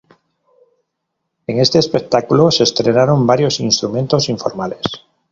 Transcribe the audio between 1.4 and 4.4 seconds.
En este espectáculo se estrenaron varios instrumentos